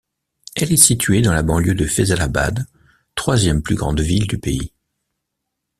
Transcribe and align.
Elle 0.55 0.73
est 0.73 0.77
située 0.77 1.21
dans 1.21 1.31
la 1.31 1.43
banlieue 1.43 1.75
de 1.75 1.85
Faisalabad, 1.85 2.65
troisième 3.13 3.61
plus 3.61 3.75
grande 3.75 3.99
ville 4.01 4.25
du 4.25 4.39
pays. 4.39 4.73